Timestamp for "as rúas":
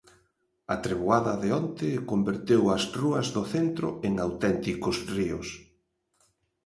2.75-3.27